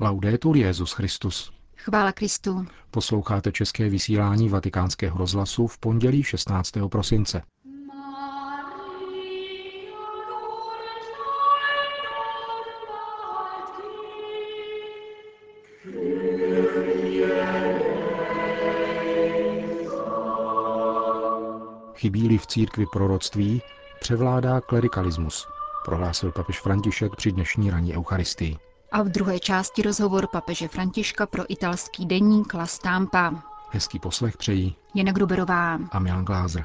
Laudetur 0.00 0.56
Jezus 0.56 0.92
Christus. 0.92 1.52
Chvála 1.76 2.12
Kristu. 2.12 2.66
Posloucháte 2.90 3.52
české 3.52 3.88
vysílání 3.88 4.48
Vatikánského 4.48 5.18
rozhlasu 5.18 5.66
v 5.66 5.78
pondělí 5.78 6.22
16. 6.22 6.72
prosince. 6.88 7.42
Chybí-li 21.94 22.38
v 22.38 22.46
církvi 22.46 22.86
proroctví, 22.92 23.62
převládá 24.00 24.60
klerikalismus, 24.60 25.46
prohlásil 25.84 26.32
papež 26.32 26.60
František 26.60 27.16
při 27.16 27.32
dnešní 27.32 27.70
ranní 27.70 27.96
eucharistii. 27.96 28.58
A 28.92 29.02
v 29.02 29.08
druhé 29.08 29.40
části 29.40 29.82
rozhovor 29.82 30.26
papeže 30.32 30.68
Františka 30.68 31.26
pro 31.26 31.44
italský 31.48 32.06
deník 32.06 32.54
La 32.54 32.66
Stampa. 32.66 33.42
Hezký 33.70 33.98
poslech 33.98 34.36
přejí 34.36 34.76
Jana 34.94 35.12
Gruberová 35.12 35.78
a 35.90 35.98
Milan 35.98 36.24
Glázer. 36.24 36.64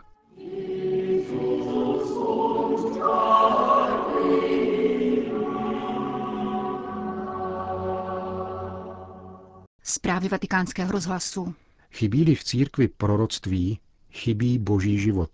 Zprávy 9.83 10.29
vatikánského 10.29 10.91
rozhlasu. 10.91 11.55
Chybí-li 11.91 12.35
v 12.35 12.43
církvi 12.43 12.87
proroctví, 12.87 13.79
chybí 14.11 14.59
boží 14.59 14.99
život 14.99 15.29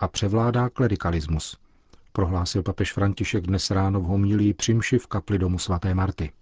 a 0.00 0.08
převládá 0.08 0.68
klerikalismus, 0.68 1.56
prohlásil 2.12 2.62
papež 2.62 2.92
František 2.92 3.46
dnes 3.46 3.70
ráno 3.70 4.00
v 4.00 4.04
homílii 4.04 4.54
přimši 4.54 4.98
v 4.98 5.06
kapli 5.06 5.38
domu 5.38 5.58
svaté 5.58 5.94
Marty. 5.94 6.32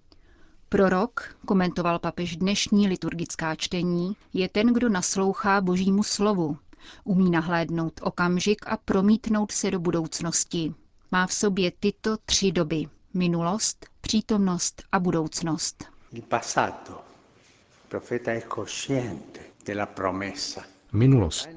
Prorok, 0.69 1.37
komentoval 1.47 1.99
papež 1.99 2.37
dnešní 2.37 2.89
liturgická 2.89 3.55
čtení, 3.55 4.17
je 4.33 4.49
ten, 4.49 4.67
kdo 4.75 4.89
naslouchá 4.89 5.61
božímu 5.61 6.03
slovu, 6.03 6.57
umí 7.05 7.31
nahlédnout 7.31 8.01
okamžik 8.03 8.67
a 8.67 8.77
promítnout 8.77 9.53
se 9.53 9.71
do 9.71 9.81
budoucnosti. 9.81 10.75
Má 11.13 11.27
v 11.27 11.33
sobě 11.33 11.73
tyto 11.81 12.17
tři 12.27 12.53
doby. 12.53 12.85
Minulost, 13.15 13.87
přítomnost 14.01 14.83
a 14.93 15.01
budoucnost. 15.01 15.85
Il 16.13 16.23
passato. 16.23 16.93
Il 16.93 17.89
profeta 17.89 18.31
è 18.33 18.41
cosciente 18.49 19.41
della 19.67 19.87
promessa. 19.87 20.76
Minulost. 20.97 21.49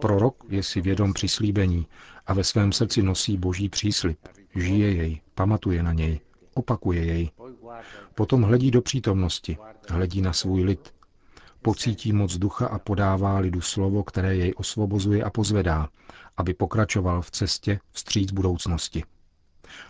Prorok 0.00 0.44
je 0.48 0.62
si 0.62 0.80
vědom 0.80 1.12
přislíbení 1.12 1.86
a 2.26 2.34
ve 2.34 2.44
svém 2.44 2.72
srdci 2.72 3.02
nosí 3.02 3.36
boží 3.36 3.68
příslib. 3.68 4.18
Žije 4.54 4.92
jej, 4.92 5.20
pamatuje 5.34 5.82
na 5.82 5.92
něj, 5.92 6.20
opakuje 6.54 7.04
jej. 7.04 7.30
Potom 8.14 8.42
hledí 8.42 8.70
do 8.70 8.82
přítomnosti, 8.82 9.58
hledí 9.88 10.22
na 10.22 10.32
svůj 10.32 10.62
lid. 10.62 10.94
Pocítí 11.62 12.12
moc 12.12 12.36
ducha 12.36 12.66
a 12.66 12.78
podává 12.78 13.38
lidu 13.38 13.60
slovo, 13.60 14.02
které 14.02 14.36
jej 14.36 14.52
osvobozuje 14.56 15.24
a 15.24 15.30
pozvedá, 15.30 15.88
aby 16.36 16.54
pokračoval 16.54 17.22
v 17.22 17.30
cestě 17.30 17.80
vstříc 17.92 18.32
budoucnosti. 18.32 19.04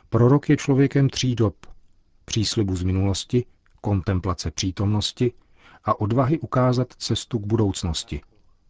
Prorok 0.08 0.48
je 0.48 0.56
člověkem 0.56 1.08
tří 1.08 1.34
dob. 1.34 1.56
Příslibu 2.24 2.76
z 2.76 2.82
minulosti, 2.82 3.44
kontemplace 3.80 4.50
přítomnosti 4.50 5.32
a 5.84 6.00
odvahy 6.00 6.38
ukázat 6.38 6.92
cestu 6.98 7.38
k 7.38 7.46
budoucnosti. 7.46 8.20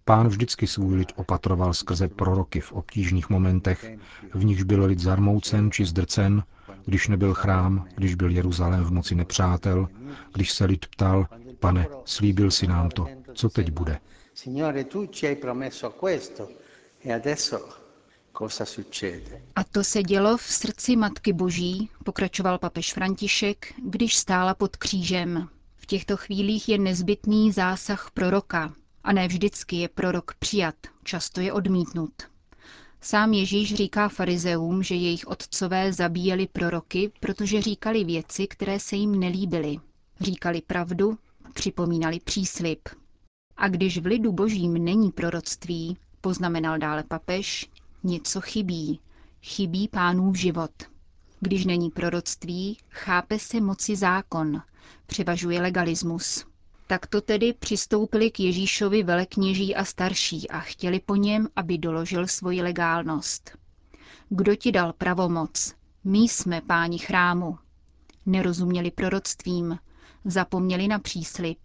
Pán 0.04 0.28
vždycky 0.28 0.66
svůj 0.66 0.94
lid 0.94 1.12
opatroval 1.16 1.74
skrze 1.74 2.08
proroky 2.08 2.60
v 2.60 2.72
obtížných 2.72 3.30
momentech, 3.30 3.92
v 4.34 4.44
nichž 4.44 4.62
byl 4.62 4.84
lid 4.84 4.98
zarmoucen 4.98 5.70
či 5.70 5.84
zdrcen, 5.84 6.42
když 6.84 7.08
nebyl 7.08 7.34
chrám, 7.34 7.88
když 7.96 8.14
byl 8.14 8.30
Jeruzalém 8.30 8.84
v 8.84 8.92
moci 8.92 9.14
nepřátel, 9.14 9.88
když 10.32 10.52
se 10.52 10.64
lid 10.64 10.86
ptal, 10.86 11.26
pane, 11.60 11.86
slíbil 12.04 12.50
si 12.50 12.66
nám 12.66 12.88
to, 12.88 13.06
co 13.34 13.48
teď 13.48 13.70
bude. 13.70 13.98
Signore, 14.34 14.84
tu 14.84 15.06
ci 15.06 15.26
hai 15.26 15.36
promesso 15.36 15.90
questo 15.90 16.48
e 17.04 17.14
adesso 17.14 17.68
cosa 18.38 18.64
succede? 18.64 19.42
A 19.56 19.64
to 19.64 19.84
se 19.84 20.02
dělo 20.02 20.36
v 20.36 20.42
srdci 20.42 20.96
Matky 20.96 21.32
Boží, 21.32 21.90
pokračoval 22.04 22.58
papež 22.58 22.92
František, 22.92 23.74
když 23.84 24.16
stála 24.16 24.54
pod 24.54 24.76
křížem. 24.76 25.48
V 25.76 25.86
těchto 25.86 26.16
chvílích 26.16 26.68
je 26.68 26.78
nezbytný 26.78 27.52
zásah 27.52 28.10
proroka, 28.14 28.72
a 29.04 29.12
ne 29.12 29.28
vždycky 29.28 29.76
je 29.76 29.88
prorok 29.88 30.34
přijat, 30.34 30.74
často 31.04 31.40
je 31.40 31.52
odmítnut. 31.52 32.12
Sám 33.00 33.32
Ježíš 33.32 33.74
říká 33.74 34.08
farizeům, 34.08 34.82
že 34.82 34.94
jejich 34.94 35.26
otcové 35.26 35.92
zabíjeli 35.92 36.46
proroky, 36.46 37.12
protože 37.20 37.62
říkali 37.62 38.04
věci, 38.04 38.46
které 38.46 38.80
se 38.80 38.96
jim 38.96 39.20
nelíbily. 39.20 39.76
Říkali 40.20 40.62
pravdu, 40.62 41.18
připomínali 41.52 42.20
příslip. 42.20 42.88
A 43.56 43.68
když 43.68 43.98
v 43.98 44.06
lidu 44.06 44.32
božím 44.32 44.72
není 44.84 45.10
proroctví, 45.12 45.96
poznamenal 46.20 46.78
dále 46.78 47.02
papež, 47.02 47.70
něco 48.04 48.40
chybí. 48.40 49.00
Chybí 49.42 49.88
pánův 49.88 50.36
život. 50.36 50.70
Když 51.40 51.64
není 51.64 51.90
proroctví, 51.90 52.78
chápe 52.90 53.38
se 53.38 53.60
moci 53.60 53.96
zákon, 53.96 54.62
převažuje 55.06 55.60
legalismus. 55.60 56.44
Takto 56.92 57.20
tedy 57.20 57.52
přistoupili 57.52 58.30
k 58.30 58.40
Ježíšovi 58.40 59.02
velekněží 59.02 59.74
a 59.76 59.84
starší 59.84 60.48
a 60.50 60.58
chtěli 60.60 61.00
po 61.00 61.16
něm, 61.16 61.48
aby 61.56 61.78
doložil 61.78 62.26
svoji 62.26 62.62
legálnost. 62.62 63.58
Kdo 64.28 64.56
ti 64.56 64.72
dal 64.72 64.92
pravomoc? 64.92 65.74
My 66.04 66.18
jsme 66.18 66.60
páni 66.60 66.98
chrámu. 66.98 67.58
Nerozuměli 68.26 68.90
proroctvím, 68.90 69.78
zapomněli 70.24 70.88
na 70.88 70.98
příslip, 70.98 71.58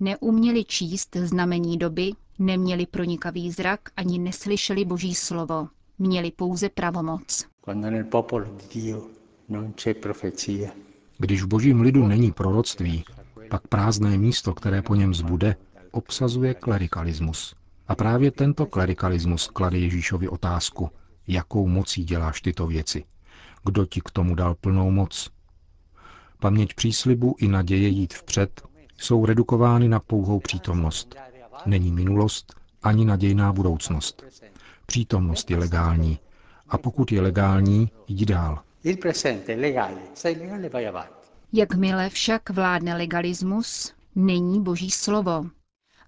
neuměli 0.00 0.64
číst 0.64 1.16
znamení 1.16 1.78
doby, 1.78 2.12
neměli 2.38 2.86
pronikavý 2.86 3.50
zrak 3.50 3.80
ani 3.96 4.18
neslyšeli 4.18 4.84
boží 4.84 5.14
slovo. 5.14 5.68
Měli 5.98 6.30
pouze 6.30 6.68
pravomoc. 6.68 7.46
Quando 7.60 7.90
nel 7.90 8.04
popolo 8.04 8.44
di 8.44 8.80
Dio 8.80 9.06
non 9.48 9.72
c'è 9.72 9.94
profezia, 9.94 10.70
Když 11.18 11.42
v 11.42 11.46
božím 11.46 11.80
lidu 11.80 12.06
není 12.06 12.32
proroctví, 12.32 13.04
pak 13.50 13.68
prázdné 13.68 14.18
místo, 14.18 14.54
které 14.54 14.82
po 14.82 14.94
něm 14.94 15.14
zbude, 15.14 15.56
obsazuje 15.90 16.54
klerikalismus. 16.54 17.54
A 17.88 17.94
právě 17.94 18.30
tento 18.30 18.66
klerikalismus 18.66 19.46
klade 19.46 19.78
Ježíšovi 19.78 20.28
otázku, 20.28 20.90
jakou 21.26 21.66
mocí 21.68 22.04
děláš 22.04 22.40
tyto 22.40 22.66
věci. 22.66 23.04
Kdo 23.64 23.86
ti 23.86 24.00
k 24.00 24.10
tomu 24.10 24.34
dal 24.34 24.54
plnou 24.54 24.90
moc? 24.90 25.30
Paměť 26.40 26.74
příslibu 26.74 27.36
i 27.38 27.48
naděje 27.48 27.88
jít 27.88 28.14
vpřed 28.14 28.62
jsou 28.98 29.26
redukovány 29.26 29.88
na 29.88 30.00
pouhou 30.00 30.40
přítomnost. 30.40 31.14
Není 31.66 31.92
minulost 31.92 32.54
ani 32.82 33.04
nadějná 33.04 33.52
budoucnost. 33.52 34.24
Přítomnost 34.86 35.50
je 35.50 35.56
legální. 35.56 36.18
A 36.68 36.78
pokud 36.78 37.12
je 37.12 37.20
legální, 37.20 37.90
jdi 38.08 38.26
dál. 38.26 38.58
il 38.84 38.96
presente 38.96 39.54
legale, 39.56 40.00
sei 40.14 40.34
legale 40.38 40.68
vai 40.68 40.86
avanti. 40.86 41.19
Jakmile 41.52 42.10
však 42.10 42.50
vládne 42.50 42.96
legalismus, 42.96 43.92
není 44.14 44.62
boží 44.62 44.90
slovo. 44.90 45.50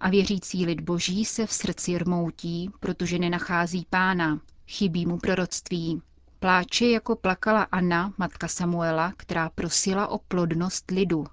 A 0.01 0.11
věřící 0.11 0.67
lid 0.67 0.81
boží 0.81 1.25
se 1.25 1.47
v 1.47 1.53
srdci 1.53 1.99
rmoutí, 1.99 2.71
protože 2.81 3.19
nenachází 3.19 3.87
pána, 3.91 4.41
chybí 4.67 5.07
mu 5.07 5.19
proroctví. 5.19 6.03
Pláče 6.39 6.87
jako 6.87 7.17
plakala 7.17 7.63
Anna, 7.63 8.15
matka 8.19 8.49
Samuela, 8.49 9.13
která 9.17 9.51
prosila 9.51 10.09
o 10.09 10.19
plodnost 10.19 10.91
lidu. 10.91 11.27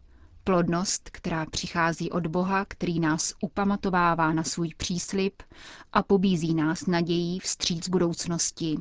Plodnost, 0.44 1.10
která 1.10 1.46
přichází 1.46 2.12
od 2.12 2.28
Boha, 2.28 2.66
který 2.66 3.00
nás 3.00 3.34
upamatovává 3.42 4.34
na 4.34 4.44
svůj 4.44 4.74
příslip 4.78 5.44
a 5.94 6.04
pobízí 6.04 6.54
nás 6.54 6.86
nadějí 6.86 7.40
vstříc 7.40 7.90
budoucnosti. 7.90 8.78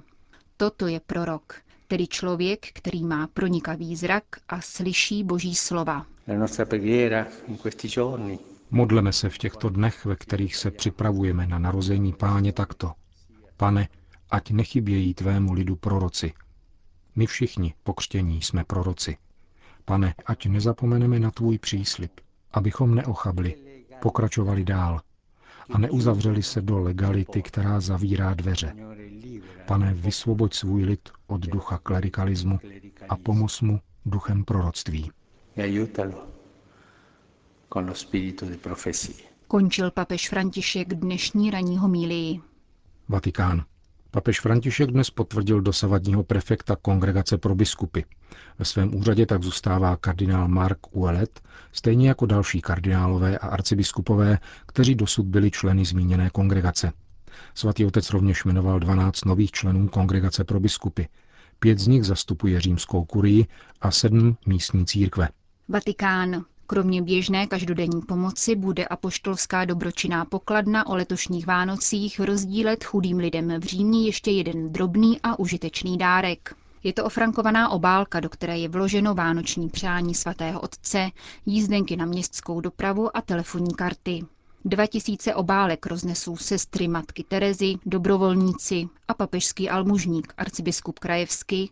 Toto 0.57 0.87
je 0.87 1.01
prorok, 1.01 1.55
tedy 1.89 2.07
člověk, 2.07 2.67
který 2.73 3.05
má 3.05 3.27
pronikavý 3.27 3.97
zrak 3.97 4.25
a 4.49 4.61
slyší 4.61 5.25
boží 5.25 5.55
slova. 5.55 6.07
Modleme 8.71 9.13
se 9.13 9.29
v 9.29 9.39
těchto 9.39 9.69
dnech, 9.69 10.05
ve 10.05 10.17
kterých 10.17 10.57
se 10.57 10.71
připravujeme 10.71 11.47
na 11.47 11.59
narození 11.59 12.13
páně 12.13 12.53
takto. 12.53 12.93
Pane, 13.57 13.89
ať 14.31 14.51
nechybějí 14.51 15.15
tvému 15.15 15.53
lidu 15.53 15.77
proroci. 15.77 16.33
My 17.17 17.27
všichni 17.27 17.75
pokřtění 17.83 18.43
jsme 18.43 18.65
proroci. 18.65 19.17
Pane, 19.85 20.15
ať 20.27 20.47
nezapomeneme 20.47 21.19
na 21.21 21.31
tvůj 21.31 21.59
příslip, 21.59 22.13
abychom 22.53 22.95
neochabli, 22.95 23.55
pokračovali 24.03 24.65
dál 24.65 25.01
a 25.71 25.79
neuzavřeli 25.79 26.43
se 26.43 26.63
do 26.63 26.79
legality, 26.79 27.43
která 27.43 27.81
zavírá 27.81 28.35
dveře. 28.35 28.73
Pane, 29.69 29.95
vysvoboď 29.95 30.55
svůj 30.55 30.85
lid 30.85 31.09
od 31.27 31.41
ducha 31.41 31.79
klerikalismu 31.79 32.59
a 33.09 33.17
pomoz 33.17 33.61
mu 33.61 33.81
duchem 34.07 34.45
proroctví. 34.45 35.11
Končil 39.49 39.91
papež 39.91 40.29
František 40.29 40.89
dnešní 40.95 41.51
ranní 41.51 41.79
homílii. 41.79 42.41
Vatikán. 43.09 43.65
Papež 44.11 44.41
František 44.41 44.91
dnes 44.91 45.11
potvrdil 45.11 45.61
dosavadního 45.61 46.23
prefekta 46.25 46.77
Kongregace 46.77 47.39
pro 47.39 47.55
biskupy. 47.55 48.01
Ve 48.59 48.65
svém 48.65 48.95
úřadě 48.95 49.27
tak 49.27 49.43
zůstává 49.43 49.97
kardinál 49.97 50.49
Mark 50.49 50.79
Uelet, 50.97 51.41
stejně 51.73 52.09
jako 52.09 52.27
další 52.27 52.61
kardinálové 52.61 53.39
a 53.39 53.47
arcibiskupové, 53.47 54.39
kteří 54.67 54.95
dosud 54.95 55.27
byli 55.27 55.51
členy 55.51 55.85
zmíněné 55.85 56.31
kongregace. 56.31 56.93
Svatý 57.55 57.87
otec 57.87 58.11
rovněž 58.11 58.45
jmenoval 58.45 58.81
12 58.81 59.25
nových 59.25 59.51
členů 59.51 59.89
Kongregace 59.89 60.45
pro 60.45 60.61
biskupy. 60.61 61.03
Pět 61.59 61.79
z 61.79 61.87
nich 61.87 62.05
zastupuje 62.05 62.61
římskou 62.61 63.05
kurii 63.05 63.47
a 63.81 63.91
sedm 63.91 64.37
místní 64.47 64.87
církve. 64.87 65.29
Vatikán. 65.69 66.45
Kromě 66.67 67.03
běžné 67.03 67.47
každodenní 67.47 68.03
pomoci 68.03 68.57
bude 68.57 68.85
apoštolská 68.87 69.65
dobročinná 69.65 70.25
pokladna 70.25 70.87
o 70.87 70.97
letošních 70.97 71.47
Vánocích 71.47 72.21
rozdílet 72.21 72.85
chudým 72.85 73.19
lidem 73.19 73.61
v 73.61 73.65
Římě 73.65 74.07
ještě 74.07 74.31
jeden 74.31 74.73
drobný 74.73 75.21
a 75.23 75.39
užitečný 75.39 75.99
dárek. 75.99 76.55
Je 76.83 76.93
to 76.93 77.05
ofrankovaná 77.05 77.69
obálka, 77.69 78.21
do 78.21 78.29
které 78.29 78.59
je 78.59 78.69
vloženo 78.69 79.15
vánoční 79.15 79.69
přání 79.69 80.15
svatého 80.15 80.61
otce, 80.61 81.11
jízdenky 81.47 81.97
na 81.97 82.05
městskou 82.05 82.61
dopravu 82.61 83.17
a 83.17 83.21
telefonní 83.21 83.75
karty. 83.75 84.25
2000 84.69 85.35
obálek 85.35 85.87
roznesou 85.87 86.37
sestry 86.37 86.89
matky 86.89 87.25
Terezy, 87.25 87.75
dobrovolníci 87.87 88.89
a 89.09 89.15
papežský 89.15 89.71
almužník 89.71 90.33
arcibiskup 90.37 90.99
Krajevsky 90.99 91.71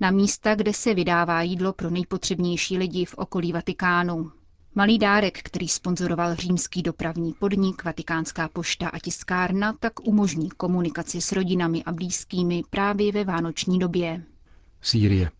na 0.00 0.10
místa, 0.10 0.54
kde 0.54 0.72
se 0.72 0.94
vydává 0.94 1.42
jídlo 1.42 1.72
pro 1.72 1.90
nejpotřebnější 1.90 2.78
lidi 2.78 3.04
v 3.04 3.14
okolí 3.14 3.52
Vatikánu. 3.52 4.30
Malý 4.74 4.98
dárek, 4.98 5.38
který 5.42 5.68
sponzoroval 5.68 6.34
římský 6.34 6.82
dopravní 6.82 7.32
podnik, 7.32 7.84
Vatikánská 7.84 8.48
pošta 8.48 8.88
a 8.88 8.98
tiskárna, 8.98 9.72
tak 9.80 9.92
umožní 10.00 10.48
komunikaci 10.48 11.20
s 11.20 11.32
rodinami 11.32 11.82
a 11.86 11.92
blízkými 11.92 12.62
právě 12.70 13.12
ve 13.12 13.24
vánoční 13.24 13.78
době. 13.78 14.22
Sýrie. 14.80 15.30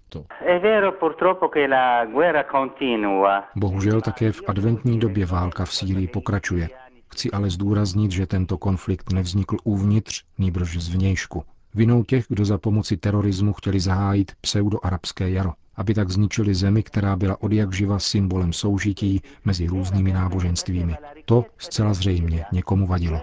Bohužel 3.56 4.00
také 4.00 4.32
v 4.32 4.42
adventní 4.46 5.00
době 5.00 5.26
válka 5.26 5.64
v 5.64 5.74
Sýrii 5.74 6.08
pokračuje. 6.08 6.68
Chci 7.12 7.30
ale 7.30 7.50
zdůraznit, 7.50 8.10
že 8.10 8.26
tento 8.26 8.58
konflikt 8.58 9.12
nevznikl 9.12 9.56
uvnitř, 9.64 10.22
nýbrž 10.38 10.76
zvnějšku. 10.76 11.44
Vinou 11.74 12.04
těch, 12.04 12.24
kdo 12.28 12.44
za 12.44 12.58
pomoci 12.58 12.96
terorismu 12.96 13.52
chtěli 13.52 13.80
zahájit 13.80 14.32
pseudoarabské 14.40 15.30
jaro, 15.30 15.52
aby 15.76 15.94
tak 15.94 16.10
zničili 16.10 16.54
zemi, 16.54 16.82
která 16.82 17.16
byla 17.16 17.42
od 17.42 17.52
jak 17.52 17.72
živa 17.72 17.98
symbolem 17.98 18.52
soužití 18.52 19.20
mezi 19.44 19.66
různými 19.66 20.12
náboženstvími. 20.12 20.96
To 21.24 21.44
zcela 21.58 21.94
zřejmě 21.94 22.44
někomu 22.52 22.86
vadilo. 22.86 23.20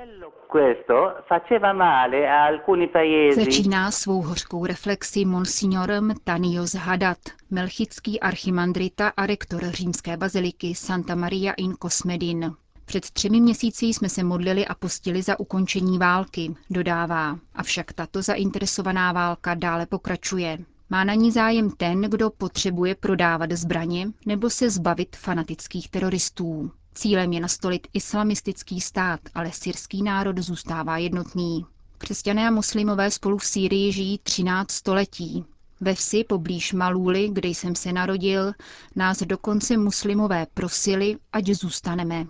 Začíná 3.35 3.91
svou 3.91 4.21
hořkou 4.21 4.65
reflexi 4.65 5.25
monsignor 5.25 5.89
Mtanios 6.01 6.73
Hadat, 6.75 7.17
melchický 7.49 8.19
archimandrita 8.19 9.11
a 9.17 9.25
rektor 9.25 9.61
římské 9.71 10.17
baziliky 10.17 10.75
Santa 10.75 11.15
Maria 11.15 11.53
in 11.57 11.73
Cosmedin. 11.83 12.55
Před 12.89 13.11
třemi 13.11 13.41
měsíci 13.41 13.85
jsme 13.85 14.09
se 14.09 14.23
modlili 14.23 14.67
a 14.67 14.75
postili 14.75 15.21
za 15.21 15.39
ukončení 15.39 15.97
války, 15.97 16.55
dodává. 16.69 17.39
Avšak 17.55 17.93
tato 17.93 18.21
zainteresovaná 18.21 19.11
válka 19.11 19.53
dále 19.53 19.85
pokračuje. 19.85 20.57
Má 20.89 21.03
na 21.03 21.13
ní 21.13 21.31
zájem 21.31 21.71
ten, 21.71 22.01
kdo 22.01 22.29
potřebuje 22.29 22.95
prodávat 22.95 23.51
zbraně 23.51 24.07
nebo 24.25 24.49
se 24.49 24.69
zbavit 24.69 25.15
fanatických 25.15 25.89
teroristů. 25.89 26.71
Cílem 26.93 27.33
je 27.33 27.39
nastolit 27.39 27.87
islamistický 27.93 28.81
stát, 28.81 29.19
ale 29.35 29.51
syrský 29.51 30.03
národ 30.03 30.37
zůstává 30.37 30.97
jednotný. 30.97 31.65
Křesťané 31.97 32.47
a 32.47 32.51
muslimové 32.51 33.11
spolu 33.11 33.37
v 33.37 33.45
Sýrii 33.45 33.91
žijí 33.91 34.19
13 34.23 34.71
století. 34.71 35.45
Ve 35.81 35.95
vsi 35.95 36.23
poblíž 36.23 36.73
Malůly, 36.73 37.29
kde 37.33 37.49
jsem 37.49 37.75
se 37.75 37.93
narodil, 37.93 38.53
nás 38.95 39.19
dokonce 39.23 39.77
muslimové 39.77 40.47
prosili, 40.53 41.17
ať 41.33 41.47
zůstaneme 41.47 42.27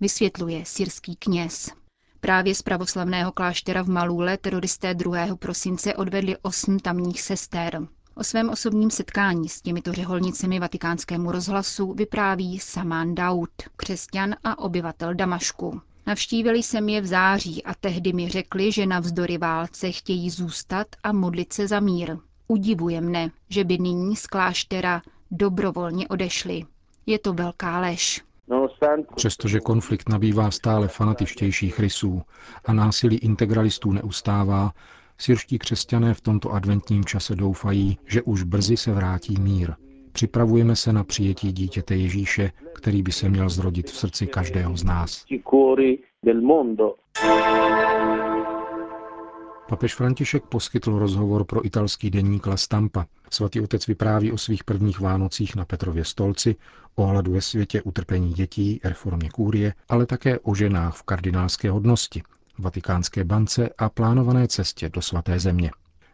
vysvětluje 0.00 0.64
syrský 0.64 1.16
kněz. 1.16 1.70
Právě 2.20 2.54
z 2.54 2.62
pravoslavného 2.62 3.32
kláštera 3.32 3.82
v 3.82 3.88
Malůle 3.88 4.36
teroristé 4.38 4.94
2. 4.94 5.36
prosince 5.36 5.94
odvedli 5.94 6.36
osm 6.42 6.78
tamních 6.78 7.22
sester. 7.22 7.86
O 8.14 8.24
svém 8.24 8.50
osobním 8.50 8.90
setkání 8.90 9.48
s 9.48 9.60
těmito 9.62 9.92
řeholnicemi 9.92 10.60
vatikánskému 10.60 11.32
rozhlasu 11.32 11.92
vypráví 11.92 12.58
Samán 12.58 13.14
Daud, 13.14 13.50
křesťan 13.76 14.34
a 14.44 14.58
obyvatel 14.58 15.14
Damašku. 15.14 15.80
Navštívili 16.06 16.62
jsem 16.62 16.88
je 16.88 17.00
v 17.00 17.06
září 17.06 17.64
a 17.64 17.74
tehdy 17.74 18.12
mi 18.12 18.28
řekli, 18.28 18.72
že 18.72 18.86
navzdory 18.86 19.38
válce 19.38 19.92
chtějí 19.92 20.30
zůstat 20.30 20.86
a 21.02 21.12
modlit 21.12 21.52
se 21.52 21.68
za 21.68 21.80
mír. 21.80 22.16
Udivuje 22.48 23.00
mne, 23.00 23.30
že 23.48 23.64
by 23.64 23.78
nyní 23.78 24.16
z 24.16 24.26
kláštera 24.26 25.02
dobrovolně 25.30 26.08
odešli. 26.08 26.64
Je 27.06 27.18
to 27.18 27.32
velká 27.32 27.80
lež. 27.80 28.22
Přestože 29.16 29.60
konflikt 29.60 30.08
nabývá 30.08 30.50
stále 30.50 30.88
fanatičtějších 30.88 31.80
rysů 31.80 32.22
a 32.64 32.72
násilí 32.72 33.18
integralistů 33.18 33.92
neustává, 33.92 34.70
syrští 35.18 35.58
křesťané 35.58 36.14
v 36.14 36.20
tomto 36.20 36.52
adventním 36.52 37.04
čase 37.04 37.36
doufají, 37.36 37.98
že 38.06 38.22
už 38.22 38.42
brzy 38.42 38.76
se 38.76 38.92
vrátí 38.92 39.40
mír. 39.40 39.74
Připravujeme 40.12 40.76
se 40.76 40.92
na 40.92 41.04
přijetí 41.04 41.52
dítěte 41.52 41.96
Ježíše, 41.96 42.50
který 42.74 43.02
by 43.02 43.12
se 43.12 43.28
měl 43.28 43.48
zrodit 43.48 43.90
v 43.90 43.96
srdci 43.96 44.26
každého 44.26 44.76
z 44.76 44.84
nás. 44.84 45.24
Papež 49.70 49.94
František 49.94 50.44
poskytl 50.44 50.98
rozhovor 50.98 51.44
pro 51.44 51.66
italský 51.66 52.10
denník 52.10 52.46
La 52.46 52.56
Stampa. 52.56 53.06
Svatý 53.30 53.60
otec 53.60 53.86
vypráví 53.86 54.32
o 54.32 54.38
svých 54.38 54.64
prvních 54.64 55.00
Vánocích 55.00 55.56
na 55.56 55.64
Petrově 55.64 56.04
stolci, 56.04 56.56
o 56.94 57.06
hladu 57.06 57.32
ve 57.32 57.40
světě, 57.40 57.82
utrpení 57.82 58.32
dětí, 58.32 58.80
reformě 58.84 59.30
kůrie, 59.30 59.74
ale 59.88 60.06
také 60.06 60.38
o 60.38 60.54
ženách 60.54 60.96
v 60.96 61.02
kardinálské 61.02 61.70
hodnosti, 61.70 62.22
vatikánské 62.58 63.24
bance 63.24 63.68
a 63.78 63.88
plánované 63.88 64.48
cestě 64.48 64.88
do 64.88 65.02
svaté 65.02 65.40
země. 65.40 65.70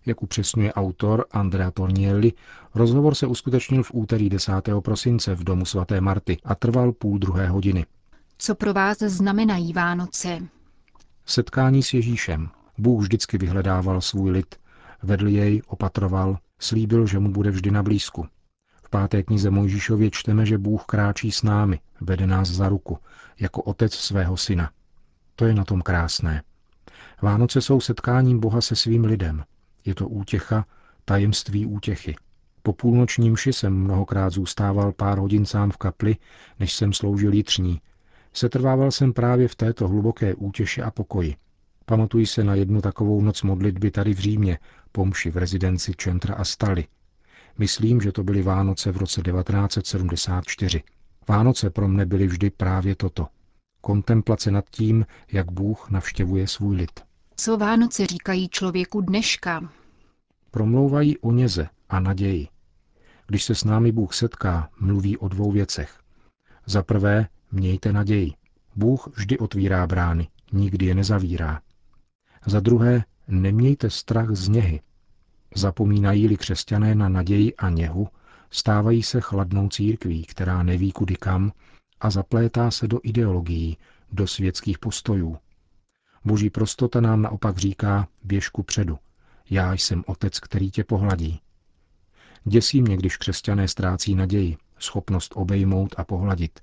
Jak 0.06 0.22
upřesňuje 0.22 0.72
autor 0.72 1.26
Andrea 1.30 1.70
Tornielli, 1.70 2.32
rozhovor 2.74 3.14
se 3.14 3.26
uskutečnil 3.26 3.82
v 3.82 3.90
úterý 3.94 4.28
10. 4.28 4.52
prosince 4.80 5.34
v 5.34 5.44
domu 5.44 5.64
svaté 5.64 6.00
Marty 6.00 6.38
a 6.44 6.54
trval 6.54 6.92
půl 6.92 7.18
druhé 7.18 7.48
hodiny. 7.48 7.86
Co 8.38 8.54
pro 8.54 8.72
vás 8.72 8.98
znamenají 8.98 9.72
Vánoce? 9.72 10.38
Setkání 11.26 11.82
s 11.82 11.94
Ježíšem, 11.94 12.48
Bůh 12.78 13.02
vždycky 13.02 13.38
vyhledával 13.38 14.00
svůj 14.00 14.30
lid, 14.30 14.54
vedl 15.02 15.28
jej, 15.28 15.62
opatroval, 15.66 16.38
slíbil, 16.58 17.06
že 17.06 17.18
mu 17.18 17.30
bude 17.30 17.50
vždy 17.50 17.70
na 17.70 17.82
blízku. 17.82 18.26
V 18.82 18.90
páté 18.90 19.22
knize 19.22 19.50
Mojžíšově 19.50 20.10
čteme, 20.10 20.46
že 20.46 20.58
Bůh 20.58 20.84
kráčí 20.84 21.32
s 21.32 21.42
námi, 21.42 21.80
vede 22.00 22.26
nás 22.26 22.48
za 22.48 22.68
ruku, 22.68 22.98
jako 23.40 23.62
otec 23.62 23.94
svého 23.94 24.36
syna. 24.36 24.70
To 25.36 25.44
je 25.44 25.54
na 25.54 25.64
tom 25.64 25.82
krásné. 25.82 26.42
Vánoce 27.22 27.60
jsou 27.60 27.80
setkáním 27.80 28.40
Boha 28.40 28.60
se 28.60 28.76
svým 28.76 29.04
lidem. 29.04 29.44
Je 29.84 29.94
to 29.94 30.08
útěcha, 30.08 30.66
tajemství 31.04 31.66
útěchy. 31.66 32.16
Po 32.62 32.72
půlnočním 32.72 33.32
mši 33.32 33.52
jsem 33.52 33.74
mnohokrát 33.74 34.30
zůstával 34.30 34.92
pár 34.92 35.18
hodin 35.18 35.46
sám 35.46 35.70
v 35.70 35.76
kapli, 35.76 36.16
než 36.60 36.72
jsem 36.72 36.92
sloužil 36.92 37.32
jitřní. 37.32 37.80
Setrvával 38.32 38.90
jsem 38.90 39.12
právě 39.12 39.48
v 39.48 39.54
této 39.54 39.88
hluboké 39.88 40.34
útěše 40.34 40.82
a 40.82 40.90
pokoji. 40.90 41.36
Pamatuji 41.86 42.26
se 42.26 42.44
na 42.44 42.54
jednu 42.54 42.80
takovou 42.80 43.22
noc 43.22 43.42
modlitby 43.42 43.90
tady 43.90 44.14
v 44.14 44.18
Římě, 44.18 44.58
pomši 44.92 45.30
v 45.30 45.36
rezidenci 45.36 45.92
Centra 45.98 46.34
a 46.34 46.44
Stali. 46.44 46.86
Myslím, 47.58 48.00
že 48.00 48.12
to 48.12 48.24
byly 48.24 48.42
Vánoce 48.42 48.92
v 48.92 48.96
roce 48.96 49.22
1974. 49.22 50.82
Vánoce 51.28 51.70
pro 51.70 51.88
mne 51.88 52.06
byly 52.06 52.26
vždy 52.26 52.50
právě 52.50 52.96
toto. 52.96 53.26
Kontemplace 53.80 54.50
nad 54.50 54.64
tím, 54.70 55.06
jak 55.32 55.52
Bůh 55.52 55.90
navštěvuje 55.90 56.48
svůj 56.48 56.76
lid. 56.76 57.00
Co 57.36 57.56
Vánoce 57.56 58.06
říkají 58.06 58.48
člověku 58.48 59.00
dneška? 59.00 59.72
Promlouvají 60.50 61.18
o 61.18 61.32
něze 61.32 61.68
a 61.88 62.00
naději. 62.00 62.48
Když 63.26 63.44
se 63.44 63.54
s 63.54 63.64
námi 63.64 63.92
Bůh 63.92 64.14
setká, 64.14 64.70
mluví 64.80 65.16
o 65.16 65.28
dvou 65.28 65.52
věcech. 65.52 66.00
Za 66.66 66.82
prvé, 66.82 67.28
mějte 67.52 67.92
naději. 67.92 68.32
Bůh 68.76 69.08
vždy 69.16 69.38
otvírá 69.38 69.86
brány, 69.86 70.28
nikdy 70.52 70.86
je 70.86 70.94
nezavírá. 70.94 71.60
Za 72.46 72.60
druhé, 72.60 73.04
nemějte 73.28 73.90
strach 73.90 74.30
z 74.30 74.48
něhy. 74.48 74.80
Zapomínají-li 75.54 76.36
křesťané 76.36 76.94
na 76.94 77.08
naději 77.08 77.56
a 77.56 77.70
něhu, 77.70 78.08
stávají 78.50 79.02
se 79.02 79.20
chladnou 79.20 79.68
církví, 79.68 80.24
která 80.24 80.62
neví 80.62 80.92
kudy 80.92 81.16
kam 81.16 81.52
a 82.00 82.10
zaplétá 82.10 82.70
se 82.70 82.88
do 82.88 83.00
ideologií, 83.02 83.76
do 84.12 84.26
světských 84.26 84.78
postojů. 84.78 85.38
Boží 86.24 86.50
prostota 86.50 87.00
nám 87.00 87.22
naopak 87.22 87.58
říká, 87.58 88.08
běž 88.24 88.48
ku 88.48 88.62
předu, 88.62 88.98
já 89.50 89.72
jsem 89.72 90.04
otec, 90.06 90.40
který 90.40 90.70
tě 90.70 90.84
pohladí. 90.84 91.40
Děsí 92.44 92.82
mě, 92.82 92.96
když 92.96 93.16
křesťané 93.16 93.68
ztrácí 93.68 94.14
naději, 94.14 94.56
schopnost 94.78 95.32
obejmout 95.36 95.94
a 95.98 96.04
pohladit. 96.04 96.60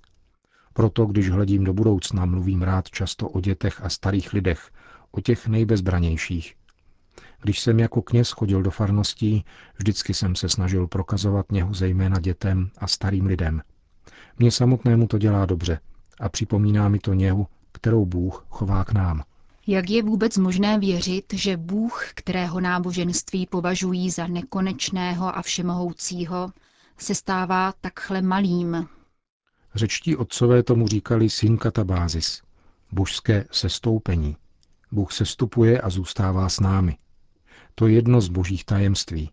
Proto, 0.74 1.06
když 1.06 1.30
hledím 1.30 1.64
do 1.64 1.74
budoucna, 1.74 2.26
mluvím 2.26 2.62
rád 2.62 2.90
často 2.90 3.30
o 3.30 3.42
dětech 3.42 3.82
a 3.84 3.90
starých 3.90 4.34
lidech, 4.34 4.72
o 5.14 5.22
těch 5.22 5.48
nejbezbranějších. 5.48 6.56
Když 7.42 7.60
jsem 7.60 7.80
jako 7.80 8.02
kněz 8.02 8.30
chodil 8.32 8.64
do 8.64 8.72
farností, 8.72 9.46
vždycky 9.78 10.14
jsem 10.14 10.36
se 10.36 10.50
snažil 10.50 10.88
prokazovat 10.88 11.52
něhu 11.52 11.74
zejména 11.74 12.20
dětem 12.20 12.70
a 12.78 12.88
starým 12.88 13.26
lidem. 13.26 13.62
Mně 14.40 14.52
samotnému 14.52 15.08
to 15.08 15.18
dělá 15.18 15.46
dobře 15.46 15.80
a 16.20 16.30
připomíná 16.30 16.90
mi 16.90 17.00
to 17.00 17.14
něhu, 17.14 17.48
kterou 17.72 18.06
Bůh 18.06 18.46
chová 18.50 18.84
k 18.84 18.94
nám. 18.94 19.24
Jak 19.68 19.90
je 19.90 20.04
vůbec 20.04 20.38
možné 20.38 20.80
věřit, 20.80 21.34
že 21.34 21.58
Bůh, 21.58 22.06
kterého 22.16 22.60
náboženství 22.60 23.48
považují 23.48 24.12
za 24.12 24.28
nekonečného 24.28 25.38
a 25.38 25.42
všemohoucího, 25.42 26.52
se 26.98 27.16
stává 27.16 27.74
takhle 27.82 28.22
malým? 28.22 28.88
Řečtí 29.76 30.16
otcové 30.16 30.64
tomu 30.64 30.88
říkali 30.88 31.30
synkatabázis, 31.30 32.42
božské 32.92 33.46
sestoupení. 33.52 34.36
Bůh 34.94 35.12
sestupuje 35.12 35.82
a 35.82 35.90
zůstává 35.90 36.50
s 36.50 36.60
námi. 36.60 36.98
To 37.76 37.88
je 37.88 37.94
jedno 37.94 38.22
z 38.22 38.30
božích 38.30 38.66
tajemství. 38.66 39.32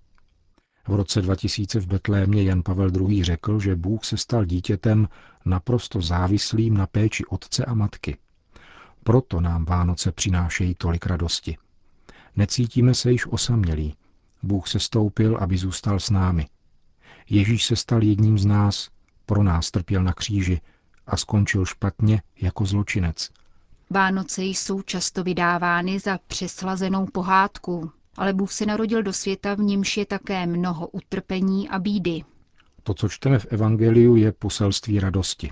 V 0.88 0.94
roce 0.94 1.22
2000 1.22 1.80
v 1.80 1.86
Betlémě 1.86 2.42
Jan 2.42 2.62
Pavel 2.62 2.90
II. 2.96 3.24
řekl, 3.24 3.60
že 3.60 3.76
Bůh 3.76 4.04
se 4.04 4.16
stal 4.16 4.44
dítětem 4.44 5.08
naprosto 5.44 6.00
závislým 6.00 6.74
na 6.74 6.86
péči 6.86 7.24
otce 7.24 7.64
a 7.64 7.74
matky. 7.74 8.16
Proto 9.04 9.40
nám 9.40 9.64
Vánoce 9.64 10.12
přinášejí 10.12 10.74
tolik 10.74 11.06
radosti. 11.06 11.56
Necítíme 12.36 12.94
se 12.94 13.12
již 13.12 13.26
osamělí. 13.26 13.94
Bůh 14.42 14.68
se 14.68 14.78
stoupil, 14.78 15.36
aby 15.40 15.56
zůstal 15.56 16.00
s 16.00 16.10
námi. 16.10 16.46
Ježíš 17.30 17.64
se 17.64 17.76
stal 17.76 18.02
jedním 18.02 18.38
z 18.38 18.46
nás, 18.46 18.88
pro 19.26 19.42
nás 19.42 19.70
trpěl 19.70 20.02
na 20.02 20.12
kříži 20.12 20.60
a 21.06 21.16
skončil 21.16 21.66
špatně 21.66 22.22
jako 22.40 22.64
zločinec. 22.64 23.30
Vánoce 23.92 24.44
jsou 24.44 24.82
často 24.82 25.24
vydávány 25.24 25.98
za 25.98 26.18
přeslazenou 26.26 27.06
pohádku, 27.06 27.92
ale 28.16 28.32
Bůh 28.32 28.52
se 28.52 28.66
narodil 28.66 29.02
do 29.02 29.12
světa, 29.12 29.54
v 29.54 29.58
němž 29.58 29.96
je 29.96 30.06
také 30.06 30.46
mnoho 30.46 30.88
utrpení 30.88 31.68
a 31.68 31.78
bídy. 31.78 32.22
To, 32.82 32.94
co 32.94 33.08
čteme 33.08 33.38
v 33.38 33.46
Evangeliu, 33.46 34.16
je 34.16 34.32
poselství 34.32 35.00
radosti. 35.00 35.50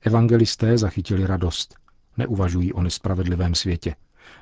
Evangelisté 0.00 0.78
zachytili 0.78 1.26
radost. 1.26 1.74
Neuvažují 2.16 2.72
o 2.72 2.82
nespravedlivém 2.82 3.54
světě. 3.54 3.94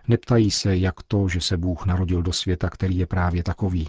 Neptají 0.09 0.51
se, 0.51 0.77
jak 0.77 1.03
to, 1.03 1.29
že 1.29 1.41
se 1.41 1.57
Bůh 1.57 1.87
narodil 1.87 2.23
do 2.23 2.33
světa, 2.33 2.71
který 2.71 2.99
je 2.99 3.07
právě 3.07 3.43
takový. 3.43 3.89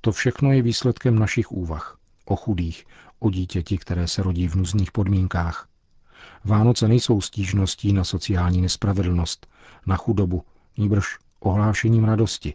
To 0.00 0.12
všechno 0.12 0.52
je 0.52 0.62
výsledkem 0.62 1.18
našich 1.18 1.52
úvah. 1.52 1.98
O 2.24 2.36
chudých, 2.36 2.84
o 3.18 3.30
dítěti, 3.30 3.78
které 3.78 4.08
se 4.08 4.22
rodí 4.22 4.48
v 4.48 4.54
nuzných 4.54 4.92
podmínkách. 4.92 5.69
Vánoce 6.44 6.88
nejsou 6.88 7.20
stížností 7.20 7.92
na 7.92 8.04
sociální 8.04 8.62
nespravedlnost, 8.62 9.46
na 9.86 9.96
chudobu, 9.96 10.44
níbrž 10.76 11.18
ohlášením 11.40 12.04
radosti. 12.04 12.54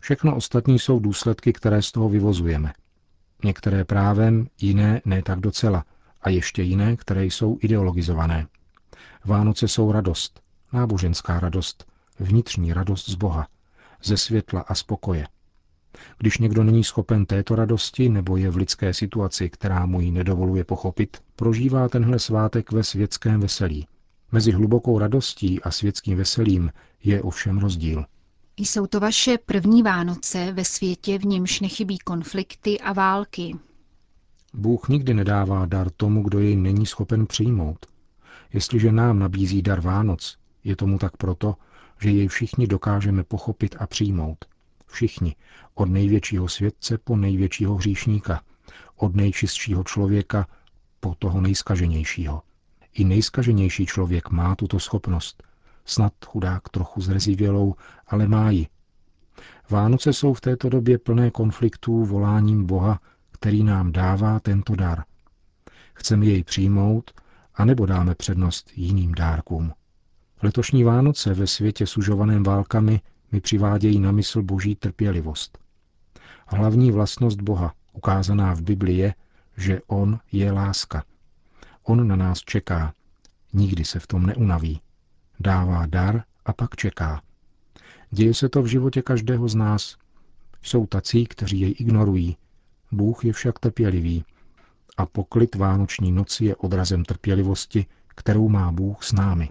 Všechno 0.00 0.36
ostatní 0.36 0.78
jsou 0.78 0.98
důsledky, 0.98 1.52
které 1.52 1.82
z 1.82 1.92
toho 1.92 2.08
vyvozujeme. 2.08 2.72
Některé 3.44 3.84
právem, 3.84 4.48
jiné 4.60 5.00
ne 5.04 5.22
tak 5.22 5.40
docela, 5.40 5.84
a 6.22 6.28
ještě 6.30 6.62
jiné, 6.62 6.96
které 6.96 7.24
jsou 7.24 7.58
ideologizované. 7.60 8.46
Vánoce 9.24 9.68
jsou 9.68 9.92
radost, 9.92 10.40
náboženská 10.72 11.40
radost, 11.40 11.86
vnitřní 12.18 12.72
radost 12.72 13.08
z 13.08 13.14
Boha, 13.14 13.46
ze 14.04 14.16
světla 14.16 14.60
a 14.60 14.74
spokoje. 14.74 15.26
Když 16.18 16.38
někdo 16.38 16.64
není 16.64 16.84
schopen 16.84 17.26
této 17.26 17.56
radosti 17.56 18.08
nebo 18.08 18.36
je 18.36 18.50
v 18.50 18.56
lidské 18.56 18.94
situaci, 18.94 19.50
která 19.50 19.86
mu 19.86 20.00
ji 20.00 20.10
nedovoluje 20.10 20.64
pochopit, 20.64 21.16
prožívá 21.36 21.88
tenhle 21.88 22.18
svátek 22.18 22.72
ve 22.72 22.84
světském 22.84 23.40
veselí. 23.40 23.86
Mezi 24.32 24.52
hlubokou 24.52 24.98
radostí 24.98 25.62
a 25.62 25.70
světským 25.70 26.18
veselím 26.18 26.70
je 27.04 27.22
ovšem 27.22 27.58
rozdíl. 27.58 28.04
Jsou 28.56 28.86
to 28.86 29.00
vaše 29.00 29.38
první 29.46 29.82
Vánoce 29.82 30.52
ve 30.52 30.64
světě, 30.64 31.18
v 31.18 31.24
němž 31.24 31.60
nechybí 31.60 31.98
konflikty 31.98 32.80
a 32.80 32.92
války. 32.92 33.56
Bůh 34.54 34.88
nikdy 34.88 35.14
nedává 35.14 35.66
dar 35.66 35.90
tomu, 35.90 36.22
kdo 36.22 36.38
jej 36.38 36.56
není 36.56 36.86
schopen 36.86 37.26
přijmout. 37.26 37.86
Jestliže 38.52 38.92
nám 38.92 39.18
nabízí 39.18 39.62
dar 39.62 39.80
Vánoc, 39.80 40.38
je 40.64 40.76
tomu 40.76 40.98
tak 40.98 41.16
proto, 41.16 41.54
že 42.00 42.10
jej 42.10 42.28
všichni 42.28 42.66
dokážeme 42.66 43.24
pochopit 43.24 43.76
a 43.78 43.86
přijmout. 43.86 44.44
Všichni, 44.86 45.36
od 45.74 45.88
největšího 45.88 46.48
světce 46.48 46.98
po 46.98 47.16
největšího 47.16 47.74
hříšníka, 47.74 48.42
od 48.96 49.14
nejčistšího 49.14 49.84
člověka 49.84 50.46
po 51.00 51.14
toho 51.14 51.40
nejskaženějšího. 51.40 52.42
I 52.92 53.04
nejskaženější 53.04 53.86
člověk 53.86 54.30
má 54.30 54.56
tuto 54.56 54.78
schopnost. 54.78 55.42
Snad 55.84 56.12
chudák 56.24 56.68
trochu 56.68 57.00
zrezivělou, 57.00 57.74
ale 58.06 58.28
má 58.28 58.50
ji. 58.50 58.66
Vánoce 59.70 60.12
jsou 60.12 60.34
v 60.34 60.40
této 60.40 60.68
době 60.68 60.98
plné 60.98 61.30
konfliktů 61.30 62.04
voláním 62.04 62.66
Boha, 62.66 63.00
který 63.32 63.64
nám 63.64 63.92
dává 63.92 64.40
tento 64.40 64.76
dar. 64.76 65.04
Chceme 65.94 66.26
jej 66.26 66.44
přijmout, 66.44 67.10
anebo 67.54 67.86
dáme 67.86 68.14
přednost 68.14 68.70
jiným 68.76 69.14
dárkům. 69.14 69.72
Letošní 70.42 70.84
Vánoce 70.84 71.34
ve 71.34 71.46
světě 71.46 71.86
sužovaném 71.86 72.42
válkami 72.42 73.00
mi 73.36 73.40
přivádějí 73.40 74.00
na 74.00 74.12
mysl 74.12 74.42
boží 74.42 74.74
trpělivost. 74.74 75.58
Hlavní 76.46 76.92
vlastnost 76.92 77.40
Boha, 77.40 77.74
ukázaná 77.92 78.54
v 78.54 78.62
Bibli, 78.62 78.94
je, 78.94 79.14
že 79.56 79.80
On 79.86 80.18
je 80.32 80.52
láska. 80.52 81.04
On 81.82 82.08
na 82.08 82.16
nás 82.16 82.40
čeká. 82.40 82.94
Nikdy 83.52 83.84
se 83.84 84.00
v 84.00 84.06
tom 84.06 84.26
neunaví. 84.26 84.80
Dává 85.40 85.86
dar 85.86 86.22
a 86.44 86.52
pak 86.52 86.76
čeká. 86.76 87.22
Děje 88.10 88.34
se 88.34 88.48
to 88.48 88.62
v 88.62 88.66
životě 88.66 89.02
každého 89.02 89.48
z 89.48 89.54
nás. 89.54 89.96
Jsou 90.62 90.86
tací, 90.86 91.26
kteří 91.26 91.60
jej 91.60 91.74
ignorují. 91.78 92.36
Bůh 92.92 93.24
je 93.24 93.32
však 93.32 93.58
trpělivý. 93.58 94.24
A 94.96 95.06
poklid 95.06 95.54
Vánoční 95.54 96.12
noci 96.12 96.44
je 96.44 96.56
odrazem 96.56 97.04
trpělivosti, 97.04 97.86
kterou 98.08 98.48
má 98.48 98.72
Bůh 98.72 99.02
s 99.02 99.12
námi. 99.12 99.50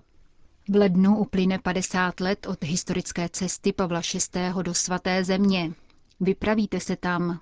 V 0.69 0.75
lednu 0.75 1.17
uplyne 1.17 1.59
50 1.59 2.19
let 2.19 2.47
od 2.47 2.63
historické 2.63 3.29
cesty 3.29 3.73
Pavla 3.73 4.01
VI. 4.13 4.63
do 4.63 4.73
svaté 4.73 5.23
země. 5.23 5.71
Vypravíte 6.19 6.79
se 6.79 6.95
tam. 6.95 7.39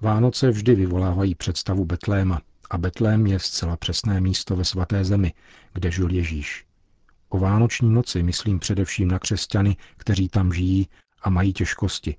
Vánoce 0.00 0.50
vždy 0.50 0.74
vyvolávají 0.74 1.34
představu 1.34 1.84
Betléma 1.84 2.40
a 2.70 2.78
Betlém 2.78 3.26
je 3.26 3.38
zcela 3.38 3.76
přesné 3.76 4.20
místo 4.20 4.56
ve 4.56 4.64
svaté 4.64 5.04
zemi, 5.04 5.32
kde 5.72 5.90
žil 5.90 6.10
Ježíš. 6.10 6.66
O 7.28 7.38
vánoční 7.38 7.90
noci 7.90 8.22
myslím 8.22 8.58
především 8.58 9.08
na 9.08 9.18
křesťany, 9.18 9.76
kteří 9.96 10.28
tam 10.28 10.52
žijí 10.52 10.88
a 11.22 11.30
mají 11.30 11.52
těžkosti, 11.52 12.16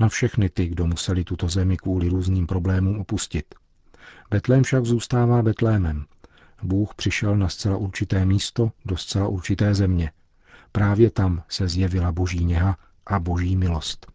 na 0.00 0.08
všechny 0.08 0.48
ty, 0.50 0.66
kdo 0.66 0.86
museli 0.86 1.24
tuto 1.24 1.48
zemi 1.48 1.76
kvůli 1.76 2.08
různým 2.08 2.46
problémům 2.46 3.00
opustit. 3.00 3.54
Betlém 4.30 4.62
však 4.62 4.84
zůstává 4.84 5.42
Betlémem. 5.42 6.04
Bůh 6.64 6.94
přišel 6.94 7.36
na 7.36 7.48
zcela 7.48 7.76
určité 7.76 8.24
místo 8.24 8.72
do 8.84 8.96
zcela 8.96 9.28
určité 9.28 9.74
země. 9.74 10.12
Právě 10.72 11.10
tam 11.10 11.42
se 11.48 11.68
zjevila 11.68 12.12
boží 12.12 12.44
něha 12.44 12.76
a 13.06 13.18
boží 13.18 13.56
milost. 13.56 14.06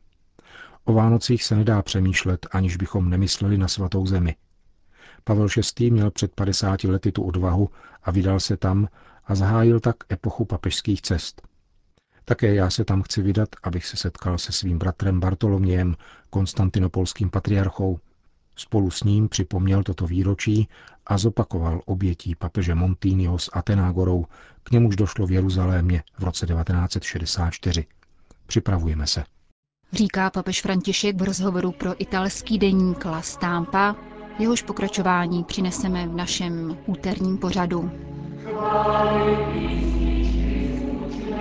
O 0.84 0.94
Vánocích 0.94 1.44
se 1.44 1.56
nedá 1.56 1.82
přemýšlet, 1.82 2.48
aniž 2.52 2.78
bychom 2.78 3.10
nemysleli 3.10 3.58
na 3.58 3.68
svatou 3.68 4.06
zemi. 4.06 4.36
Pavel 5.24 5.48
VI. 5.80 5.92
měl 5.92 6.12
před 6.12 6.36
50 6.36 6.84
lety 6.84 7.12
tu 7.12 7.24
odvahu 7.24 7.70
a 8.04 8.12
vydal 8.12 8.40
se 8.40 8.58
tam 8.58 8.88
a 9.26 9.36
zahájil 9.36 9.80
tak 9.80 9.96
epochu 10.12 10.46
papežských 10.46 11.02
cest. 11.02 11.42
Také 12.26 12.54
já 12.56 12.70
se 12.70 12.86
tam 12.86 13.02
chci 13.02 13.22
vydat, 13.22 13.50
abych 13.64 13.86
se 13.86 13.98
setkal 13.98 14.38
se 14.38 14.52
svým 14.52 14.78
bratrem 14.78 15.20
Bartolomějem, 15.20 15.96
konstantinopolským 16.30 17.30
patriarchou. 17.30 18.00
Spolu 18.60 18.92
s 18.92 19.04
ním 19.04 19.30
připomněl 19.30 19.84
toto 19.84 20.08
výročí 20.08 20.68
a 21.08 21.18
zopakoval 21.18 21.82
obětí 21.86 22.36
papeže 22.36 22.76
Montínyho 22.76 23.40
s 23.40 23.50
Atenágorou, 23.54 24.26
k 24.64 24.72
němuž 24.72 24.96
došlo 24.96 25.28
v 25.28 25.32
Jeruzalémě 25.32 26.04
v 26.20 26.24
roce 26.24 26.46
1964. 26.48 27.86
Připravujeme 28.48 29.08
se. 29.08 29.24
Říká 29.94 30.30
papež 30.30 30.62
František 30.62 31.22
v 31.22 31.24
rozhovoru 31.24 31.72
pro 31.72 32.02
italský 32.02 32.58
deník 32.60 33.06
La 33.06 33.22
Stampa, 33.22 33.96
jehož 34.40 34.62
pokračování 34.62 35.44
přineseme 35.44 36.08
v 36.08 36.16
našem 36.16 36.78
úterním 36.86 37.38
pořadu. 37.38 37.92